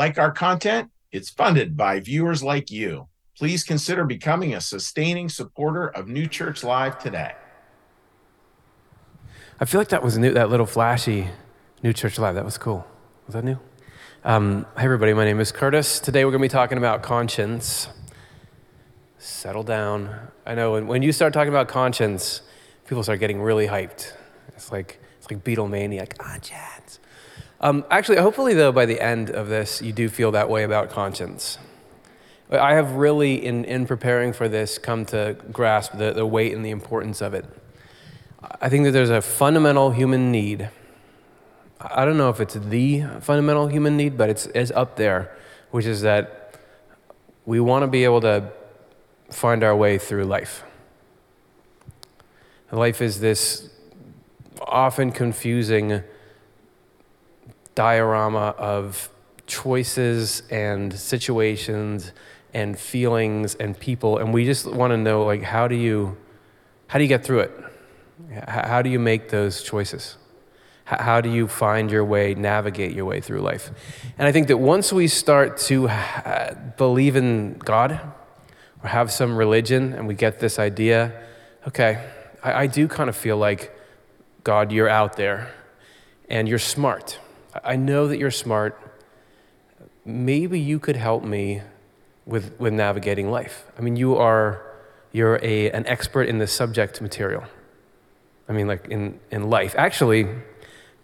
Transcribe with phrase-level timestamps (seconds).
[0.00, 0.90] Like our content?
[1.12, 3.08] It's funded by viewers like you.
[3.36, 7.32] Please consider becoming a sustaining supporter of New Church Live today.
[9.60, 11.28] I feel like that was new, that little flashy
[11.82, 12.34] New Church Live.
[12.34, 12.86] That was cool.
[13.26, 13.58] Was that new?
[14.24, 15.12] Um, hi, everybody.
[15.12, 16.00] My name is Curtis.
[16.00, 17.90] Today we're going to be talking about conscience.
[19.18, 20.28] Settle down.
[20.46, 22.40] I know when, when you start talking about conscience,
[22.86, 24.14] people start getting really hyped.
[24.56, 26.99] It's like, it's like Beatlemania, conscience.
[27.62, 30.88] Um, actually, hopefully, though, by the end of this, you do feel that way about
[30.88, 31.58] conscience.
[32.50, 36.64] I have really, in, in preparing for this, come to grasp the, the weight and
[36.64, 37.44] the importance of it.
[38.62, 40.70] I think that there's a fundamental human need.
[41.78, 45.36] I don't know if it's the fundamental human need, but it's, it's up there,
[45.70, 46.58] which is that
[47.44, 48.50] we want to be able to
[49.30, 50.64] find our way through life.
[52.72, 53.68] Life is this
[54.62, 56.02] often confusing
[57.74, 59.10] diorama of
[59.46, 62.12] choices and situations
[62.52, 66.16] and feelings and people and we just want to know like how do you
[66.90, 67.52] how do you get through it?
[68.48, 70.16] How do you make those choices?
[70.82, 73.70] How do you find your way navigate your way through life?
[74.18, 75.88] And i think that once we start to
[76.76, 78.00] believe in god
[78.82, 81.12] or have some religion and we get this idea
[81.68, 82.04] okay
[82.42, 83.72] i, I do kind of feel like
[84.42, 85.54] god you're out there
[86.28, 87.20] and you're smart
[87.64, 88.78] i know that you're smart
[90.04, 91.62] maybe you could help me
[92.26, 93.64] with, with navigating life.
[93.78, 94.66] I mean, you are
[95.12, 97.42] you're a, an expert in the subject material.
[98.48, 99.74] I mean, like in, in life.
[99.76, 100.28] Actually,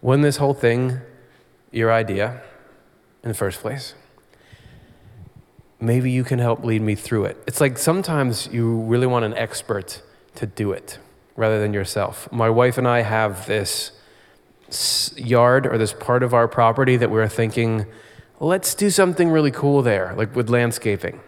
[0.00, 1.00] wasn't this whole thing
[1.72, 2.40] your idea
[3.24, 3.94] in the first place?
[5.80, 7.42] Maybe you can help lead me through it.
[7.48, 10.02] It's like sometimes you really want an expert
[10.36, 10.98] to do it
[11.34, 12.30] rather than yourself.
[12.30, 13.90] My wife and I have this
[15.16, 17.86] yard or this part of our property that we're thinking
[18.38, 21.20] let's do something really cool there, like with landscaping.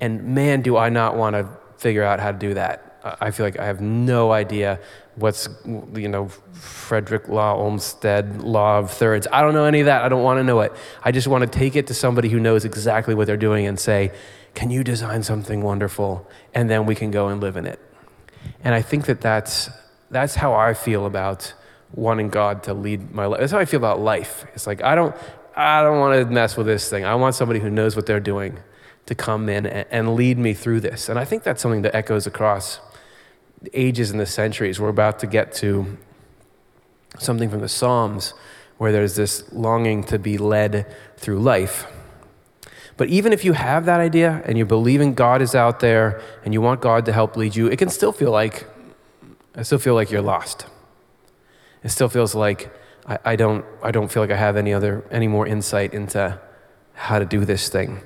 [0.00, 2.84] And man, do I not want to figure out how to do that.
[3.20, 4.80] I feel like I have no idea
[5.14, 9.26] what's, you know, Frederick Law Olmsted Law of Thirds.
[9.32, 10.02] I don't know any of that.
[10.02, 10.72] I don't want to know it.
[11.02, 13.78] I just want to take it to somebody who knows exactly what they're doing and
[13.78, 14.12] say,
[14.54, 16.28] can you design something wonderful?
[16.52, 17.80] And then we can go and live in it.
[18.62, 19.70] And I think that that's,
[20.10, 21.54] that's how I feel about
[21.94, 23.40] wanting God to lead my life.
[23.40, 24.44] That's how I feel about life.
[24.54, 25.14] It's like, I don't,
[25.56, 27.04] I don't want to mess with this thing.
[27.04, 28.58] I want somebody who knows what they're doing
[29.06, 31.08] to come in and lead me through this.
[31.08, 32.80] And I think that's something that echoes across
[33.72, 34.78] ages and the centuries.
[34.78, 35.96] We're about to get to
[37.18, 38.34] something from the Psalms
[38.76, 41.86] where there's this longing to be led through life.
[42.96, 46.20] But even if you have that idea and you believe in God is out there
[46.44, 48.66] and you want God to help lead you, it can still feel like
[49.54, 50.66] I still feel like you're lost.
[51.82, 52.74] It still feels like
[53.06, 56.38] I, I, don't, I don't feel like I have any other any more insight into
[56.94, 58.00] how to do this thing.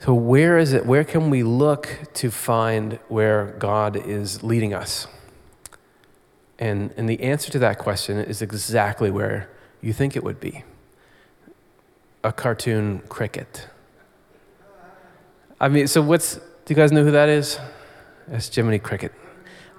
[0.00, 0.84] So where is it?
[0.84, 5.06] Where can we look to find where God is leading us?
[6.58, 9.48] And, and the answer to that question is exactly where
[9.80, 10.64] you think it would be
[12.22, 13.68] a cartoon cricket.
[15.60, 17.58] I mean, so what's, do you guys know who that is?
[18.28, 19.12] That's Jiminy Cricket.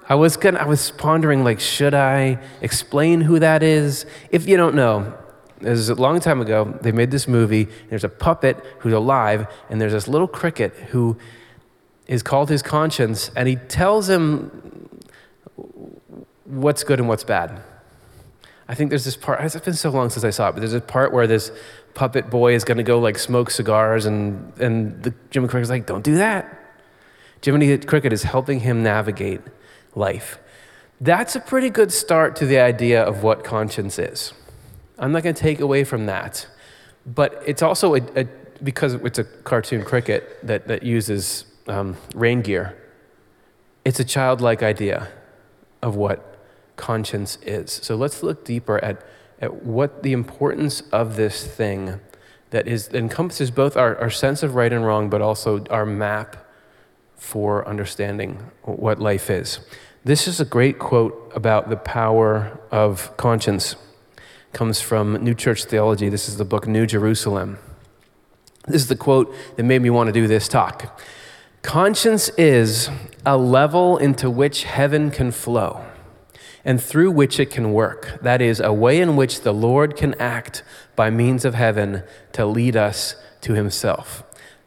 [0.08, 4.06] I was gonna, I was pondering, like, should I explain who that is?
[4.30, 5.14] If you don't know,
[5.60, 6.78] it was a long time ago.
[6.80, 7.66] They made this movie.
[7.88, 11.16] There's a puppet who's alive, and there's this little cricket who
[12.06, 15.00] is called his conscience, and he tells him
[16.44, 17.60] what's good and what's bad.
[18.68, 20.72] I think there's this part, it's been so long since I saw it, but there's
[20.72, 21.50] a part where this
[21.94, 25.86] puppet boy is going to go like smoke cigars, and, and the Jiminy Cricket's like,
[25.86, 26.62] don't do that.
[27.44, 29.40] Jiminy Cricket is helping him navigate
[29.96, 30.38] life.
[31.00, 34.32] That's a pretty good start to the idea of what conscience is.
[34.98, 36.46] I'm not going to take away from that.
[37.06, 38.24] But it's also a, a,
[38.62, 42.76] because it's a cartoon cricket that, that uses um, rain gear,
[43.84, 45.08] it's a childlike idea
[45.82, 46.36] of what
[46.76, 47.70] conscience is.
[47.70, 49.04] So let's look deeper at,
[49.40, 52.00] at what the importance of this thing
[52.50, 56.45] that is encompasses both our, our sense of right and wrong, but also our map
[57.16, 59.60] for understanding what life is.
[60.04, 63.74] This is a great quote about the power of conscience.
[64.16, 66.08] It comes from New Church Theology.
[66.08, 67.58] This is the book New Jerusalem.
[68.68, 71.00] This is the quote that made me want to do this talk.
[71.62, 72.90] Conscience is
[73.24, 75.84] a level into which heaven can flow
[76.64, 78.18] and through which it can work.
[78.22, 80.64] That is, a way in which the Lord can act
[80.96, 82.02] by means of heaven
[82.32, 84.24] to lead us to himself.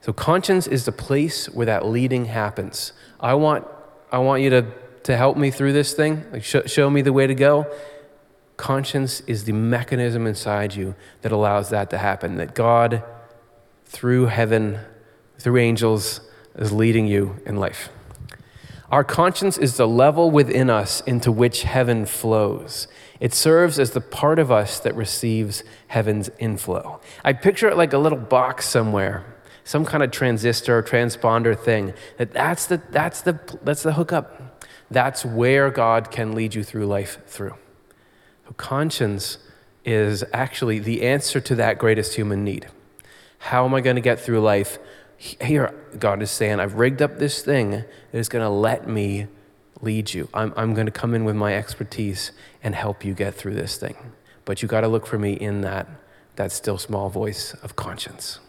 [0.09, 2.93] So, conscience is the place where that leading happens.
[3.19, 3.67] I want,
[4.11, 4.65] I want you to
[5.03, 7.71] to help me through this thing, like sh- show me the way to go,
[8.57, 13.03] Conscience is the mechanism inside you that allows that to happen, that God,
[13.85, 14.79] through heaven,
[15.37, 16.21] through angels,
[16.55, 17.89] is leading you in life.
[18.89, 22.87] Our conscience is the level within us into which heaven flows.
[23.19, 26.99] It serves as the part of us that receives heaven's inflow.
[27.23, 29.23] I picture it like a little box somewhere,
[29.69, 31.93] some kind of transistor or transponder thing.
[32.17, 34.65] That that's the that's the that's the hookup.
[34.89, 37.53] That's where God can lead you through life through.
[38.47, 39.37] So conscience
[39.85, 42.67] is actually the answer to that greatest human need.
[43.37, 44.79] How am I going to get through life?
[45.17, 49.27] Here, God is saying, I've rigged up this thing that is going to let me
[49.81, 50.29] lead you.
[50.33, 52.31] I'm, I'm going to come in with my expertise
[52.63, 54.13] and help you get through this thing.
[54.45, 55.87] But you got to look for me in that,
[56.37, 58.39] that still small voice of conscience.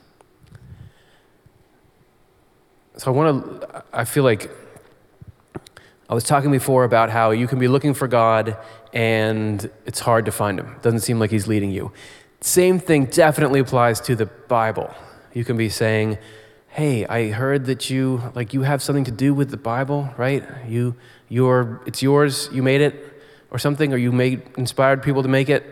[3.01, 4.51] So I want to, I feel like
[6.11, 8.59] I was talking before about how you can be looking for God
[8.93, 10.77] and it's hard to find him.
[10.83, 11.93] Doesn't seem like he's leading you.
[12.43, 14.93] Same thing definitely applies to the Bible.
[15.33, 16.19] You can be saying,
[16.69, 20.45] "Hey, I heard that you like you have something to do with the Bible, right?
[20.69, 20.95] You
[21.31, 22.95] your it's yours, you made it
[23.51, 25.65] or something or you made inspired people to make it."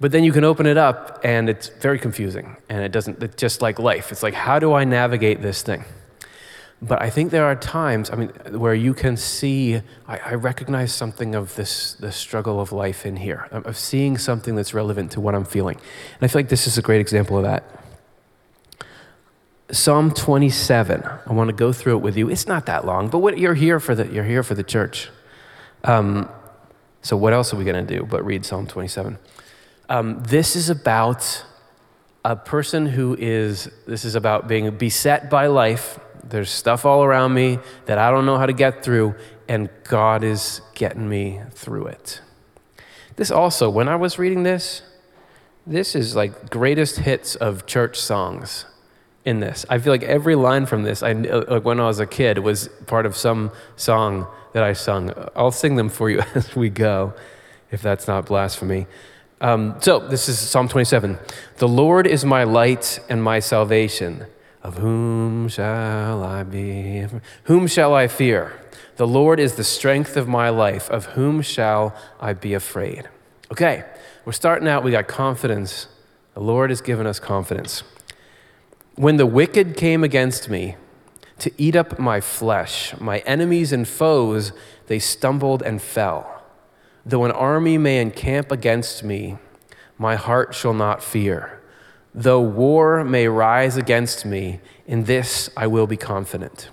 [0.00, 3.36] But then you can open it up and it's very confusing and it doesn't it's
[3.36, 4.12] just like life.
[4.12, 5.86] It's like how do I navigate this thing?
[6.84, 9.76] But I think there are times, I mean, where you can see,
[10.08, 14.56] I, I, recognize something of this, the struggle of life in here, of seeing something
[14.56, 15.76] that's relevant to what I'm feeling.
[15.76, 17.62] And I feel like this is a great example of that.
[19.70, 21.04] Psalm 27.
[21.04, 22.28] I want to go through it with you.
[22.28, 25.08] It's not that long, but what, you're here for the you're here for the church.
[25.84, 26.28] Um,
[27.00, 29.18] so what else are we going to do but read Psalm 27?
[29.88, 31.44] Um, this is about
[32.24, 33.70] a person who is.
[33.86, 38.26] This is about being beset by life there's stuff all around me that I don't
[38.26, 39.14] know how to get through,
[39.48, 42.20] and God is getting me through it.
[43.16, 44.82] This also, when I was reading this,
[45.66, 48.64] this is like greatest hits of church songs
[49.24, 49.64] in this.
[49.68, 52.68] I feel like every line from this, I, like when I was a kid, was
[52.86, 55.12] part of some song that I sung.
[55.36, 57.14] I'll sing them for you as we go,
[57.70, 58.86] if that's not blasphemy.
[59.40, 61.18] Um, so, this is Psalm 27.
[61.56, 64.26] The Lord is my light and my salvation.
[64.62, 67.06] Of whom shall I be?
[67.44, 68.60] Whom shall I fear?
[68.96, 70.88] The Lord is the strength of my life.
[70.90, 73.08] Of whom shall I be afraid?
[73.50, 73.84] Okay,
[74.24, 74.84] we're starting out.
[74.84, 75.88] We got confidence.
[76.34, 77.82] The Lord has given us confidence.
[78.94, 80.76] When the wicked came against me
[81.38, 84.52] to eat up my flesh, my enemies and foes,
[84.86, 86.42] they stumbled and fell.
[87.04, 89.38] Though an army may encamp against me,
[89.98, 91.61] my heart shall not fear.
[92.14, 96.68] Though war may rise against me, in this I will be confident.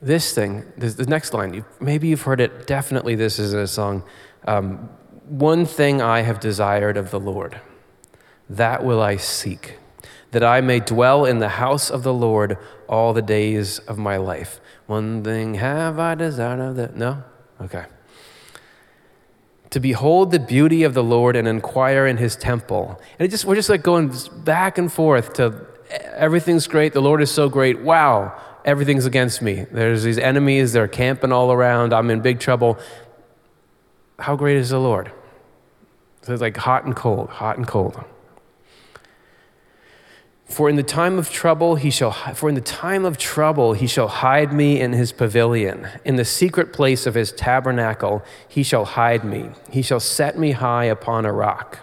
[0.00, 4.02] This thing, this, the next line, maybe you've heard it, definitely this is a song.
[4.46, 4.88] Um,
[5.28, 7.60] One thing I have desired of the Lord,
[8.48, 9.78] that will I seek,
[10.30, 12.58] that I may dwell in the house of the Lord
[12.88, 14.60] all the days of my life.
[14.86, 16.88] One thing have I desired of the.
[16.94, 17.22] No?
[17.60, 17.84] Okay
[19.70, 23.00] to behold the beauty of the Lord and inquire in his temple.
[23.18, 24.12] And it just, we're just like going
[24.44, 25.66] back and forth to
[26.14, 29.66] everything's great, the Lord is so great, wow, everything's against me.
[29.70, 32.78] There's these enemies, they're camping all around, I'm in big trouble.
[34.18, 35.12] How great is the Lord?
[36.22, 38.02] So it's like hot and cold, hot and cold.
[40.48, 43.86] For in the time of trouble he shall for in the time of trouble he
[43.86, 45.86] shall hide me in his pavilion.
[46.06, 49.50] In the secret place of his tabernacle he shall hide me.
[49.70, 51.80] He shall set me high upon a rock.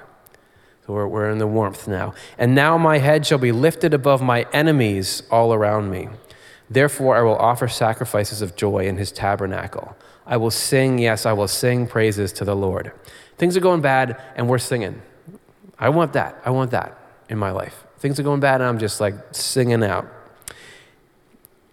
[0.86, 2.14] So we're, we're in the warmth now.
[2.40, 6.10] And now my head shall be lifted above my enemies all around me.
[6.68, 9.96] Therefore I will offer sacrifices of joy in his tabernacle.
[10.26, 12.92] I will sing yes I will sing praises to the Lord.
[13.38, 15.04] Things are going bad and we're singing.
[15.78, 16.42] I want that.
[16.44, 16.98] I want that
[17.30, 20.08] in my life Things are going bad, and I'm just like singing out.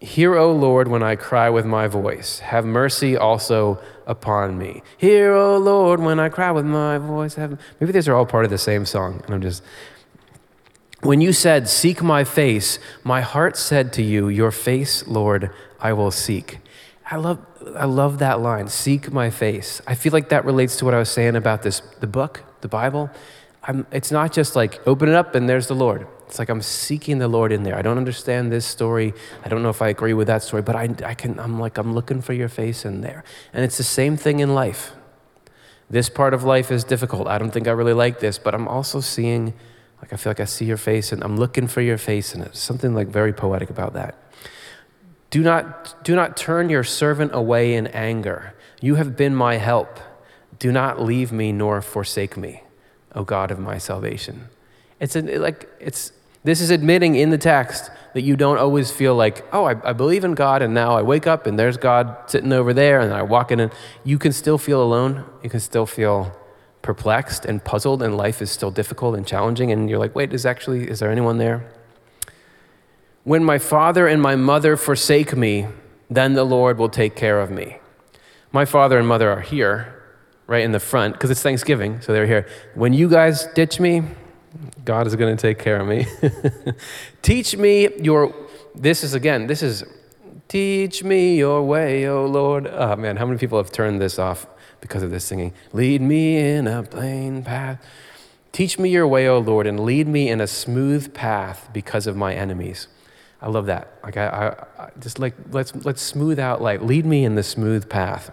[0.00, 2.40] Hear, O Lord, when I cry with my voice.
[2.40, 4.82] Have mercy also upon me.
[4.98, 7.36] Hear, O Lord, when I cry with my voice.
[7.36, 7.58] Have...
[7.78, 9.62] Maybe these are all part of the same song, and I'm just.
[11.02, 15.50] When you said, Seek my face, my heart said to you, Your face, Lord,
[15.80, 16.58] I will seek.
[17.08, 17.38] I love,
[17.76, 19.80] I love that line, seek my face.
[19.86, 22.68] I feel like that relates to what I was saying about this, the book, the
[22.68, 23.10] Bible.
[23.64, 26.06] I'm, it's not just like open it up and there's the Lord.
[26.26, 27.76] It's like I'm seeking the Lord in there.
[27.76, 29.12] I don't understand this story.
[29.44, 31.78] I don't know if I agree with that story, but I, I can, I'm like,
[31.78, 33.22] I'm looking for your face in there.
[33.52, 34.92] And it's the same thing in life.
[35.90, 37.28] This part of life is difficult.
[37.28, 39.52] I don't think I really like this, but I'm also seeing,
[40.00, 42.42] like, I feel like I see your face and I'm looking for your face, and
[42.42, 44.16] it's something like very poetic about that.
[45.28, 48.54] Do not, do not turn your servant away in anger.
[48.80, 50.00] You have been my help.
[50.58, 52.62] Do not leave me nor forsake me,
[53.14, 54.48] O God of my salvation.
[55.00, 56.12] It's like it's
[56.44, 59.92] this is admitting in the text that you don't always feel like, oh, I, I,
[59.92, 63.12] believe in God, and now I wake up and there's God sitting over there, and
[63.12, 63.72] I walk in, and
[64.04, 65.24] you can still feel alone.
[65.42, 66.36] You can still feel
[66.82, 70.44] perplexed and puzzled, and life is still difficult and challenging, and you're like, wait, is
[70.44, 71.72] actually, is there anyone there?
[73.24, 75.68] When my father and my mother forsake me,
[76.10, 77.78] then the Lord will take care of me.
[78.50, 80.01] My father and mother are here,
[80.52, 82.46] right in the front, because it's Thanksgiving, so they're here.
[82.74, 84.02] When you guys ditch me,
[84.84, 86.06] God is going to take care of me.
[87.22, 88.34] Teach me your,
[88.74, 89.82] this is again, this is,
[90.48, 92.66] teach me your way, O Lord.
[92.66, 94.46] Oh man, how many people have turned this off
[94.82, 95.54] because of this singing?
[95.72, 97.82] Lead me in a plain path.
[98.52, 102.14] Teach me your way, O Lord, and lead me in a smooth path because of
[102.14, 102.88] my enemies.
[103.42, 103.98] I love that.
[104.04, 107.42] Like I, I, I, just like let's let's smooth out like lead me in the
[107.42, 108.30] smooth path.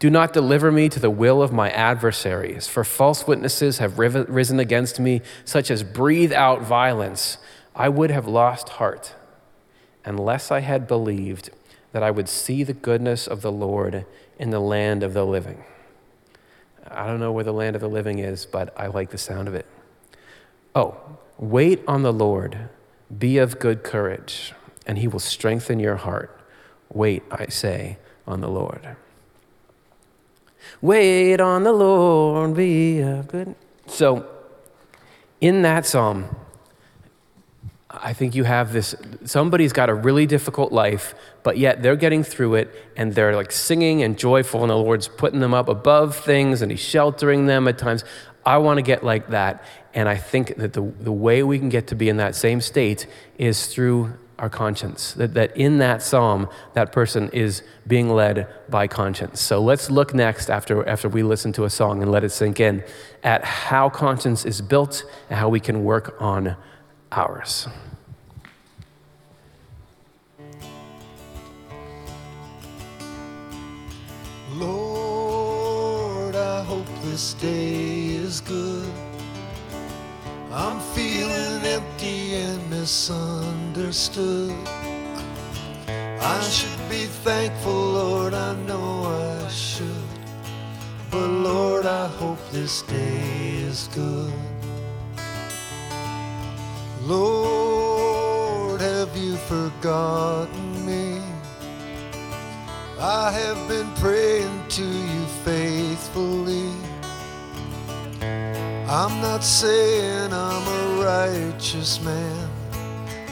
[0.00, 4.58] Do not deliver me to the will of my adversaries, for false witnesses have risen
[4.58, 7.38] against me, such as breathe out violence.
[7.76, 9.14] I would have lost heart
[10.04, 11.50] unless I had believed
[11.92, 14.06] that I would see the goodness of the Lord
[14.40, 15.64] in the land of the living.
[16.90, 19.46] I don't know where the land of the living is, but I like the sound
[19.46, 19.66] of it.
[20.74, 20.96] Oh,
[21.38, 22.68] wait on the Lord
[23.16, 24.52] be of good courage,
[24.86, 26.34] and he will strengthen your heart.
[26.92, 28.96] Wait, I say, on the Lord.
[30.80, 33.54] Wait on the Lord, be of good.
[33.86, 34.28] So,
[35.40, 36.36] in that psalm,
[37.90, 42.22] I think you have this somebody's got a really difficult life, but yet they're getting
[42.22, 46.16] through it and they're like singing and joyful, and the Lord's putting them up above
[46.16, 48.04] things and He's sheltering them at times.
[48.48, 49.62] I want to get like that.
[49.92, 52.62] And I think that the, the way we can get to be in that same
[52.62, 55.12] state is through our conscience.
[55.12, 59.42] That, that in that psalm, that person is being led by conscience.
[59.42, 62.58] So let's look next after, after we listen to a song and let it sink
[62.58, 62.84] in
[63.22, 66.56] at how conscience is built and how we can work on
[67.12, 67.68] ours.
[74.54, 77.97] Lord, I hope this day.
[80.60, 84.52] I'm feeling empty and misunderstood.
[85.86, 90.10] I should be thankful, Lord, I know I should.
[91.12, 94.32] But Lord, I hope this day is good.
[97.02, 101.22] Lord, have you forgotten me?
[102.98, 106.47] I have been praying to you faithfully.
[108.90, 112.48] I'm not saying I'm a righteous man,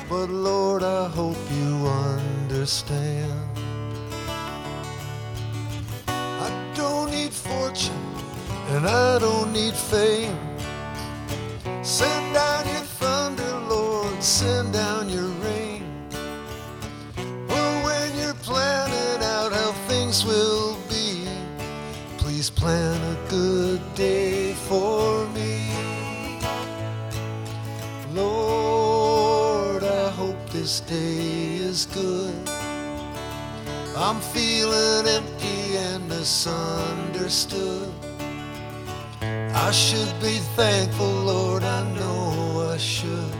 [0.06, 3.32] but Lord, I hope you understand.
[6.06, 8.04] I don't need fortune
[8.68, 10.36] and I don't need fame.
[11.82, 15.84] Send down your thunder, Lord, send down your rain.
[17.48, 21.26] Well, when you're planning out how things will be,
[22.18, 25.15] please plan a good day for
[34.06, 37.92] I'm feeling empty and misunderstood.
[39.20, 43.34] I should be thankful, Lord, I know I should.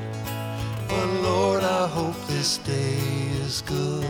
[0.89, 2.99] But Lord, I hope this day
[3.45, 4.06] is good.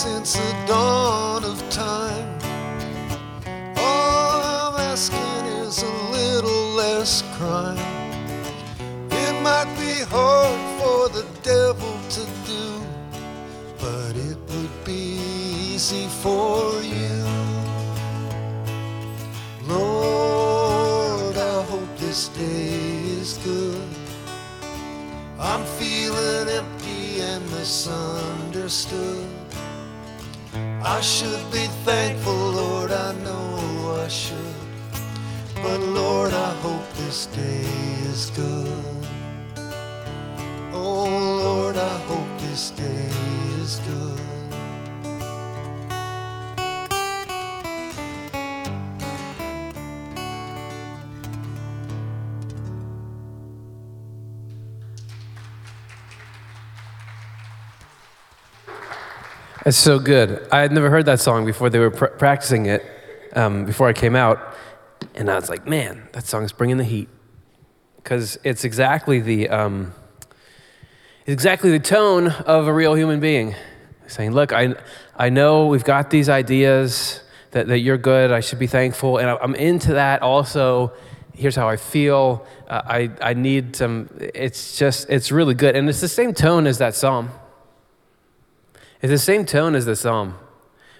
[0.00, 0.89] since the dawn.
[31.20, 31.69] should be
[59.70, 60.48] It's so good.
[60.50, 62.84] I had never heard that song before they were pr- practicing it,
[63.34, 64.56] um, before I came out.
[65.14, 67.08] And I was like, man, that song's bringing the heat.
[67.94, 69.94] Because it's exactly the, um,
[71.24, 73.54] exactly the tone of a real human being.
[74.08, 74.74] Saying, look, I,
[75.16, 77.22] I know we've got these ideas
[77.52, 79.18] that, that you're good, I should be thankful.
[79.18, 80.92] And I'm into that also.
[81.32, 82.44] Here's how I feel.
[82.66, 85.76] Uh, I, I need some, it's just, it's really good.
[85.76, 87.30] And it's the same tone as that psalm.
[89.02, 90.34] It's the same tone as the psalm.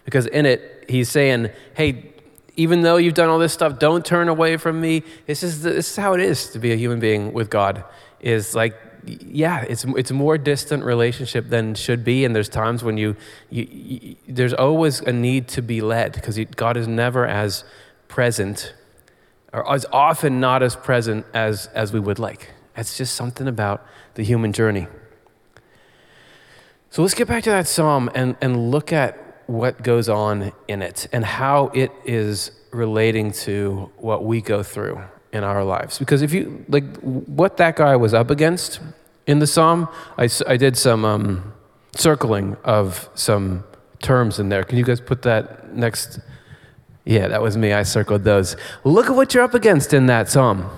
[0.04, 2.12] Because in it, he's saying, hey,
[2.57, 5.02] even though you've done all this stuff, don't turn away from me.
[5.26, 7.85] This is, the, this is how it is to be a human being with God.
[8.21, 8.75] Is like,
[9.07, 12.25] yeah, it's, it's more distant relationship than should be.
[12.25, 13.16] And there's times when you,
[13.50, 17.64] you, you there's always a need to be led because God is never as
[18.09, 18.75] present
[19.52, 22.50] or as often not as present as, as we would like.
[22.76, 24.87] It's just something about the human journey.
[26.92, 29.16] So let's get back to that psalm and, and look at
[29.47, 35.00] what goes on in it and how it is relating to what we go through
[35.32, 36.00] in our lives.
[36.00, 38.80] Because if you, like, what that guy was up against
[39.28, 41.52] in the psalm, I, I did some um,
[41.97, 43.62] circling of some
[44.00, 44.64] terms in there.
[44.64, 46.18] Can you guys put that next?
[47.04, 47.73] Yeah, that was me.
[47.73, 48.56] I circled those.
[48.82, 50.68] Look at what you're up against in that psalm.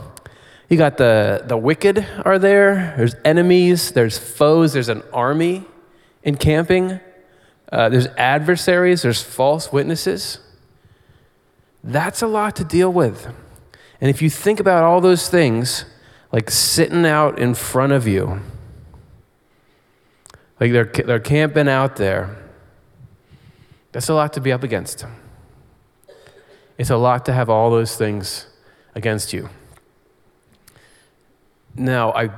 [0.68, 5.64] You got the, the wicked are there, there's enemies, there's foes, there's an army
[6.22, 7.00] encamping.
[7.70, 10.38] Uh, there's adversaries, there's false witnesses.
[11.82, 13.26] That's a lot to deal with.
[14.00, 15.84] And if you think about all those things,
[16.32, 18.40] like sitting out in front of you,
[20.60, 22.36] like they're, they're camping out there,
[23.92, 25.04] that's a lot to be up against.
[26.78, 28.46] It's a lot to have all those things
[28.94, 29.48] against you.
[31.74, 32.30] Now, I,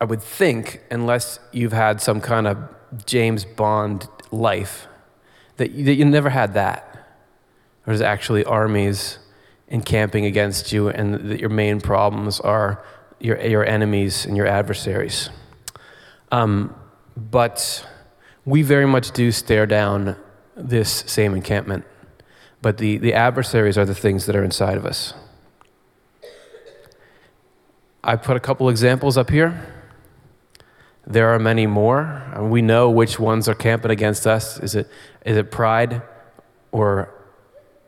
[0.00, 2.56] I would think, unless you've had some kind of
[3.06, 4.86] James Bond life,
[5.56, 6.88] that you, that you never had that.
[7.86, 9.18] There's actually armies
[9.68, 12.84] encamping against you, and that your main problems are
[13.20, 15.30] your, your enemies and your adversaries.
[16.30, 16.74] Um,
[17.16, 17.86] but
[18.44, 20.16] we very much do stare down
[20.56, 21.84] this same encampment.
[22.60, 25.14] But the, the adversaries are the things that are inside of us.
[28.04, 29.81] I put a couple examples up here.
[31.06, 32.22] There are many more.
[32.34, 34.58] And we know which ones are camping against us.
[34.60, 34.88] Is it,
[35.24, 36.02] is it pride
[36.70, 37.12] or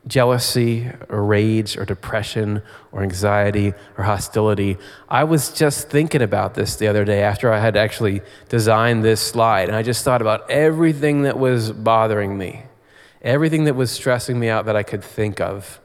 [0.06, 4.76] jealousy or rage or depression or anxiety or hostility?
[5.08, 9.20] I was just thinking about this the other day after I had actually designed this
[9.20, 9.68] slide.
[9.68, 12.64] And I just thought about everything that was bothering me,
[13.22, 15.80] everything that was stressing me out that I could think of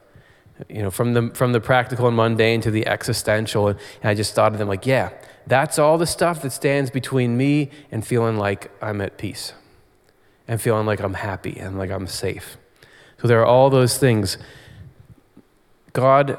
[0.68, 3.68] you know, from the, from the practical and mundane to the existential.
[3.70, 5.12] And I just thought of them like, yeah,
[5.50, 9.54] that's all the stuff that stands between me and feeling like I'm at peace
[10.48, 12.58] and feeling like I'm happy and like I'm safe.
[13.22, 14.38] So there are all those things.
[15.94, 16.38] God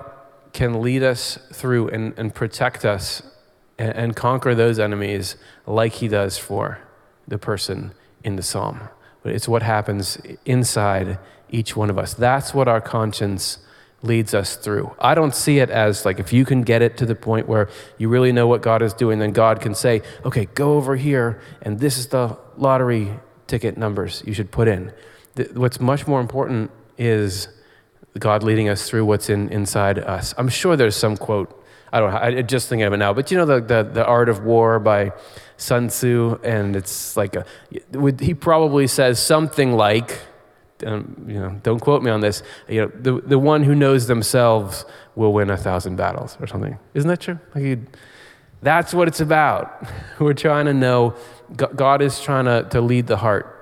[0.53, 3.23] can lead us through and, and protect us
[3.79, 6.79] and, and conquer those enemies like he does for
[7.27, 7.93] the person
[8.23, 8.81] in the psalm.
[9.23, 11.19] But it's what happens inside
[11.51, 12.15] each one of us.
[12.15, 13.59] That's what our conscience
[14.03, 14.95] leads us through.
[14.99, 17.69] I don't see it as like if you can get it to the point where
[17.99, 21.41] you really know what God is doing, then God can say, okay, go over here,
[21.63, 24.93] and this is the lottery ticket numbers you should put in.
[25.55, 27.49] What's much more important is
[28.19, 30.35] God leading us through what's in, inside us.
[30.39, 31.57] I'm sure there's some quote,
[31.93, 34.29] I don't I just thinking of it now, but you know the, the, the Art
[34.29, 35.13] of War by
[35.57, 37.45] Sun Tzu, and it's like, a,
[38.21, 40.21] he probably says something like,
[40.85, 42.43] um, you know, don't quote me on this.
[42.69, 46.79] You know, the, the one who knows themselves will win a thousand battles or something.
[46.95, 47.39] Isn't that true?
[47.55, 47.79] Like
[48.63, 49.87] that's what it's about.
[50.19, 51.15] We're trying to know,
[51.55, 53.57] God is trying to, to lead the heart.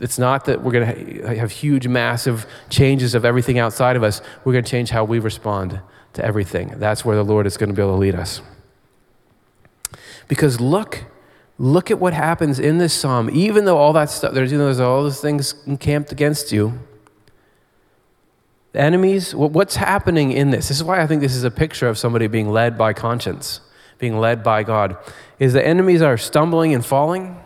[0.00, 4.20] It's not that we're going to have huge, massive changes of everything outside of us.
[4.44, 5.80] We're going to change how we respond
[6.12, 6.74] to everything.
[6.76, 8.42] That's where the Lord is going to be able to lead us.
[10.28, 11.04] Because look
[11.58, 13.30] Look at what happens in this psalm.
[13.32, 16.78] Even though all that stuff, there's, you know, there's all those things encamped against you.
[18.72, 20.68] The enemies, what's happening in this?
[20.68, 23.60] This is why I think this is a picture of somebody being led by conscience,
[23.98, 24.96] being led by God.
[25.38, 27.38] Is the enemies are stumbling and falling.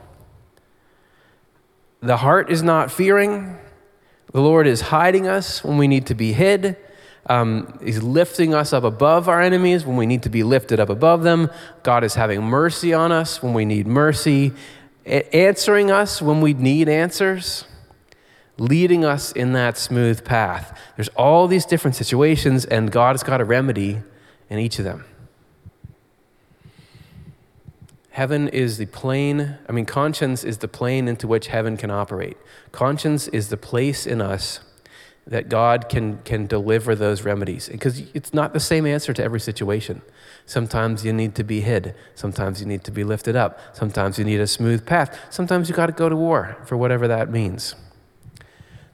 [2.01, 3.59] The heart is not fearing.
[4.33, 6.77] The Lord is hiding us when we need to be hid.
[7.29, 10.89] Um, he's lifting us up above our enemies when we need to be lifted up
[10.89, 11.51] above them.
[11.83, 14.53] God is having mercy on us when we need mercy,
[15.05, 17.65] answering us when we need answers,
[18.59, 20.79] leading us in that smooth path.
[20.95, 24.03] There's all these different situations, and God has got a remedy
[24.49, 25.05] in each of them.
[28.11, 32.39] Heaven is the plane, I mean, conscience is the plane into which heaven can operate.
[32.73, 34.61] Conscience is the place in us
[35.27, 37.69] that God can, can deliver those remedies.
[37.69, 40.03] Because it's not the same answer to every situation.
[40.45, 41.95] Sometimes you need to be hid.
[42.15, 43.59] Sometimes you need to be lifted up.
[43.73, 45.19] Sometimes you need a smooth path.
[45.31, 47.75] Sometimes you got to go to war for whatever that means.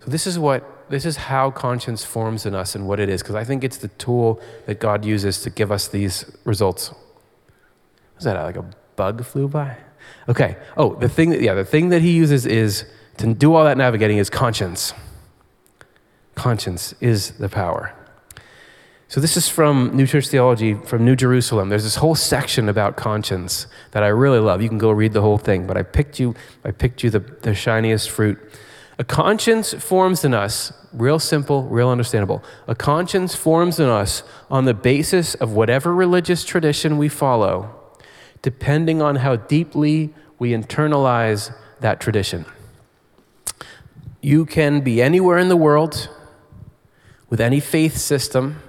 [0.00, 3.22] So this is what this is how conscience forms in us and what it is
[3.22, 6.92] because I think it's the tool that God uses to give us these results.
[8.16, 8.64] Was that like a
[8.96, 9.76] bug flew by?
[10.28, 10.56] Okay.
[10.76, 12.84] Oh, the thing that yeah, the thing that he uses is
[13.18, 14.92] to do all that navigating is conscience.
[16.34, 17.94] Conscience is the power.
[19.08, 21.68] So, this is from New Church Theology from New Jerusalem.
[21.68, 24.62] There's this whole section about conscience that I really love.
[24.62, 27.18] You can go read the whole thing, but I picked you, I picked you the,
[27.18, 28.38] the shiniest fruit.
[28.98, 32.42] A conscience forms in us, real simple, real understandable.
[32.66, 37.74] A conscience forms in us on the basis of whatever religious tradition we follow,
[38.40, 42.46] depending on how deeply we internalize that tradition.
[44.22, 46.08] You can be anywhere in the world
[47.32, 48.60] with any faith system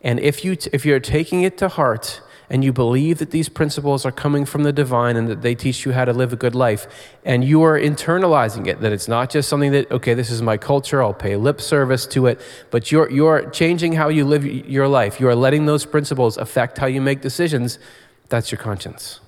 [0.00, 3.48] and if, you t- if you're taking it to heart and you believe that these
[3.48, 6.36] principles are coming from the divine and that they teach you how to live a
[6.36, 6.86] good life,
[7.24, 10.56] and you are internalizing it, that it's not just something that, okay, this is my
[10.56, 14.86] culture, I'll pay lip service to it, but you're, you're changing how you live your
[14.86, 15.18] life.
[15.18, 17.80] You are letting those principles affect how you make decisions.
[18.28, 19.18] That's your conscience.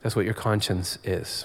[0.00, 1.44] That's what your conscience is.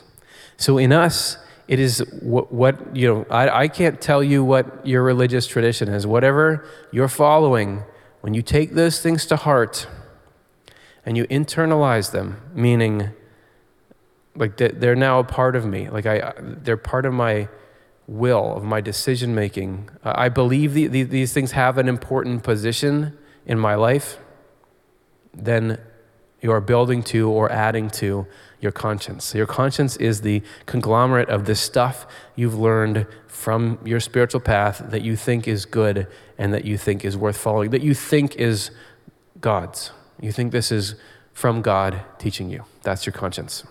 [0.55, 1.35] So in us,
[1.69, 5.87] it is what, what you know, I, I can't tell you what your religious tradition
[5.87, 6.07] is.
[6.07, 7.83] Whatever you're following,
[8.21, 9.85] when you take those things to heart
[11.05, 13.11] and you internalize them, meaning
[14.35, 17.47] like they're now a part of me, like I, they're part of my
[18.07, 19.91] will, of my decision making.
[20.03, 24.17] I believe the, the, these things have an important position in my life,
[25.35, 25.77] then
[26.41, 28.25] you are building to or adding to
[28.61, 29.33] your conscience.
[29.33, 35.01] Your conscience is the conglomerate of the stuff you've learned from your spiritual path that
[35.01, 38.71] you think is good and that you think is worth following, that you think is
[39.39, 39.91] God's.
[40.19, 40.95] You think this is
[41.33, 42.65] from God teaching you.
[42.83, 43.63] That's your conscience.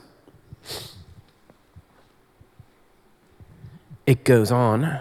[4.07, 5.01] It goes on.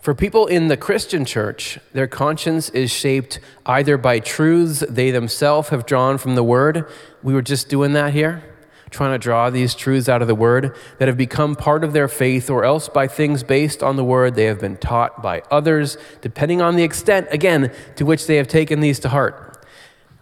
[0.00, 5.68] For people in the Christian church, their conscience is shaped either by truths they themselves
[5.68, 6.88] have drawn from the Word.
[7.22, 8.47] We were just doing that here
[8.90, 12.08] trying to draw these truths out of the Word that have become part of their
[12.08, 15.96] faith, or else by things based on the Word they have been taught by others,
[16.20, 19.66] depending on the extent, again, to which they have taken these to heart.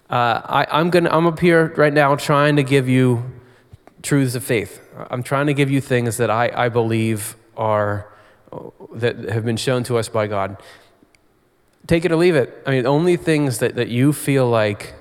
[0.08, 3.24] Uh, I, am gonna, I'm up here right now trying to give you
[4.02, 4.80] truths of faith.
[5.10, 8.12] I'm trying to give you things that I, I believe are,
[8.94, 10.62] that have been shown to us by God.
[11.86, 12.62] Take it or leave it.
[12.66, 14.94] I mean, only things that, that you feel like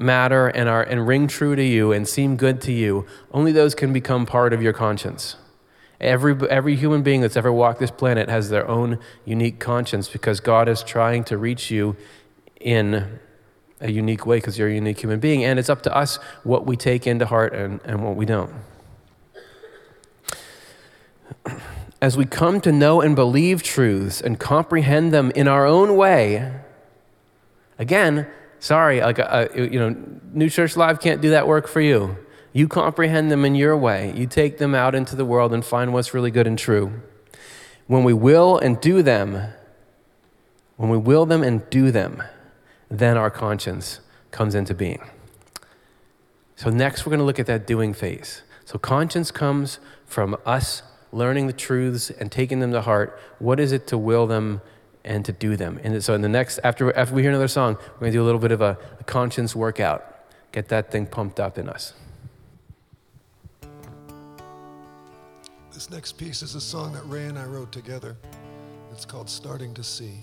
[0.00, 3.74] matter and, are, and ring true to you and seem good to you, only those
[3.74, 5.36] can become part of your conscience.
[6.00, 10.40] Every, every human being that's ever walked this planet has their own unique conscience because
[10.40, 11.94] God is trying to reach you
[12.58, 13.18] in
[13.80, 15.44] a unique way because you're a unique human being.
[15.44, 18.52] And it's up to us what we take into heart and, and what we don't.
[22.02, 26.50] As we come to know and believe truths and comprehend them in our own way,
[27.78, 28.26] again,
[28.60, 29.96] Sorry, like, uh, you know,
[30.32, 32.18] New Church Live can't do that work for you.
[32.52, 34.12] You comprehend them in your way.
[34.14, 37.00] You take them out into the world and find what's really good and true.
[37.86, 39.54] When we will and do them,
[40.76, 42.22] when we will them and do them,
[42.90, 45.02] then our conscience comes into being.
[46.54, 48.42] So, next, we're going to look at that doing phase.
[48.66, 53.18] So, conscience comes from us learning the truths and taking them to heart.
[53.38, 54.60] What is it to will them
[55.04, 55.80] and to do them.
[55.82, 58.22] And so in the next, after, after we hear another song, we're going to do
[58.22, 60.06] a little bit of a, a conscience workout.
[60.52, 61.94] Get that thing pumped up in us.
[65.72, 68.16] This next piece is a song that Ray and I wrote together.
[68.92, 70.20] It's called Starting to See.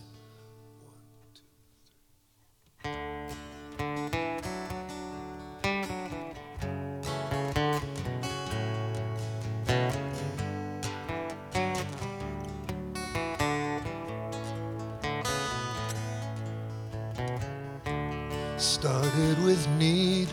[19.18, 20.30] With need,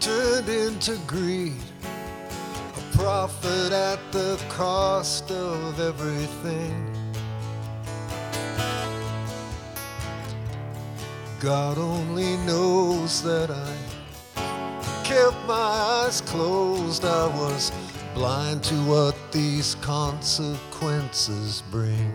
[0.00, 6.90] turned into greed, a profit at the cost of everything.
[11.38, 13.76] God only knows that I
[15.04, 17.04] kept my eyes closed.
[17.04, 17.70] I was
[18.14, 22.12] blind to what these consequences bring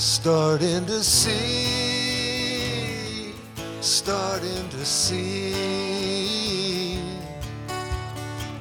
[0.00, 1.79] starting to see
[3.80, 5.54] starting to see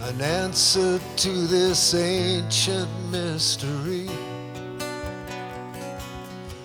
[0.03, 4.07] an answer to this ancient mystery.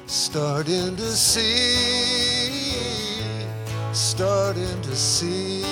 [0.07, 2.53] Starting to see,
[3.93, 5.65] starting to see.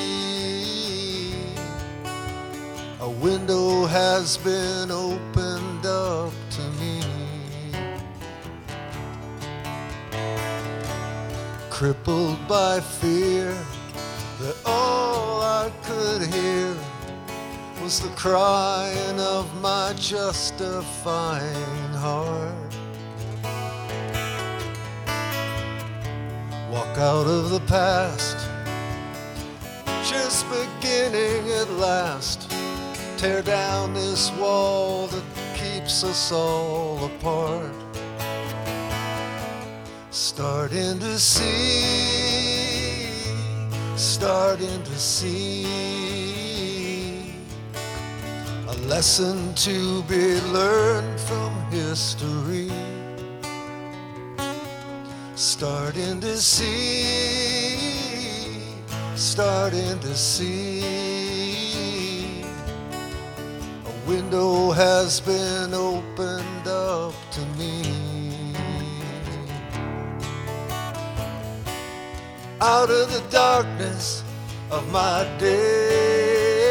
[3.00, 6.32] A window has been opened up
[11.82, 13.52] Crippled by fear,
[14.38, 16.76] that all I could hear
[17.82, 22.76] was the crying of my justifying heart.
[26.70, 28.36] Walk out of the past,
[30.08, 32.48] just beginning at last.
[33.16, 35.24] Tear down this wall that
[35.56, 37.81] keeps us all apart.
[40.34, 41.82] Starting to see,
[43.96, 45.66] starting to see
[48.66, 52.70] a lesson to be learned from history.
[55.34, 57.76] Starting to see,
[59.14, 60.80] starting to see
[63.84, 68.01] a window has been opened up to me.
[72.64, 74.22] Out of the darkness
[74.70, 76.62] of my days,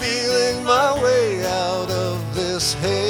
[0.00, 3.07] feeling my way out of this haze.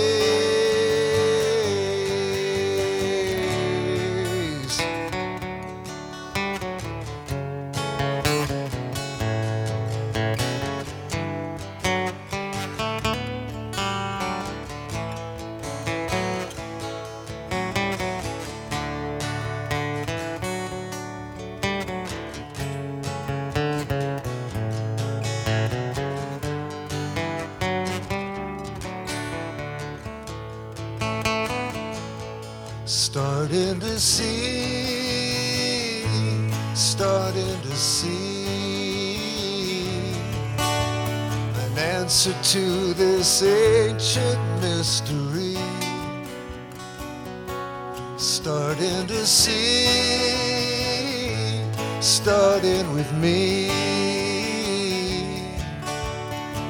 [53.15, 53.69] Me.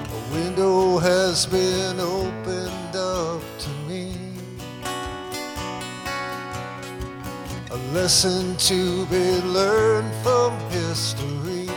[0.04, 4.14] A window has been opened up to me.
[7.70, 11.68] A lesson to be learned from history.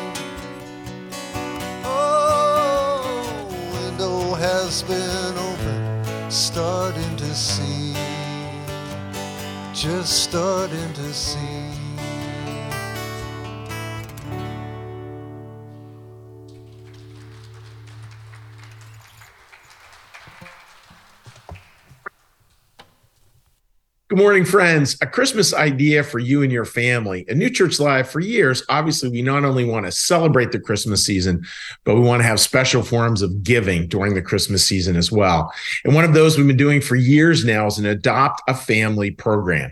[1.84, 7.96] Oh, window has been opened, starting to see,
[9.74, 11.81] just starting to see.
[24.12, 24.98] Good morning, friends.
[25.00, 27.24] A Christmas idea for you and your family.
[27.30, 31.06] A New Church Live, for years, obviously, we not only want to celebrate the Christmas
[31.06, 31.46] season,
[31.86, 35.54] but we want to have special forms of giving during the Christmas season as well.
[35.86, 39.12] And one of those we've been doing for years now is an Adopt a Family
[39.12, 39.72] program.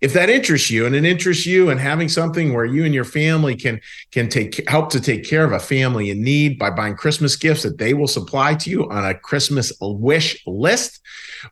[0.00, 3.04] If that interests you and it interests you and having something where you and your
[3.04, 3.80] family can
[4.12, 7.64] can take help to take care of a family in need by buying Christmas gifts
[7.64, 11.00] that they will supply to you on a Christmas wish list,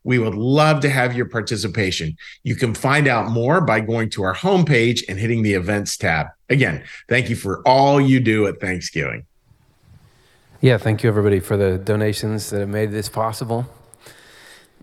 [0.05, 2.17] we would love to have your participation.
[2.45, 6.29] You can find out more by going to our homepage and hitting the events tab.
[6.49, 9.27] Again, thank you for all you do at Thanksgiving.
[10.61, 13.67] Yeah, thank you everybody for the donations that have made this possible.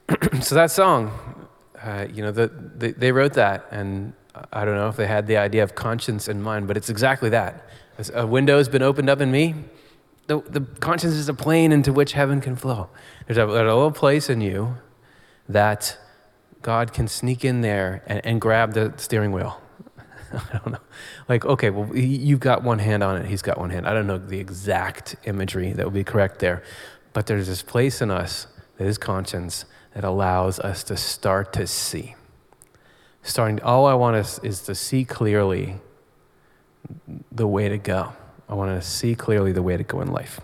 [0.41, 1.17] so that song,
[1.83, 4.13] uh, you know, the, the, they wrote that, and
[4.51, 7.29] I don't know if they had the idea of conscience in mind, but it's exactly
[7.29, 7.67] that.
[7.97, 9.55] As a window has been opened up in me.
[10.27, 12.89] The, the conscience is a plane into which heaven can flow.
[13.27, 14.77] There's a, there's a little place in you
[15.49, 15.97] that
[16.61, 19.61] God can sneak in there and, and grab the steering wheel.
[20.33, 20.79] I don't know.
[21.27, 23.85] Like, okay, well, you've got one hand on it, he's got one hand.
[23.85, 26.63] I don't know the exact imagery that would be correct there,
[27.11, 31.67] but there's this place in us that is conscience that allows us to start to
[31.67, 32.15] see.
[33.21, 35.75] Starting, all I want is, is to see clearly
[37.31, 38.13] the way to go.
[38.49, 40.41] I want to see clearly the way to go in life.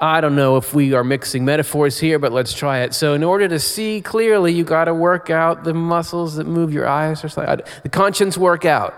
[0.00, 2.92] I don't know if we are mixing metaphors here, but let's try it.
[2.92, 6.72] So, in order to see clearly, you got to work out the muscles that move
[6.72, 7.64] your eyes or something.
[7.84, 8.94] The conscience workout